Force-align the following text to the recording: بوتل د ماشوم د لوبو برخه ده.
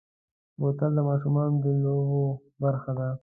بوتل 0.59 0.91
د 0.95 0.99
ماشوم 1.07 1.53
د 1.63 1.65
لوبو 1.83 2.23
برخه 2.63 2.91
ده. 2.97 3.07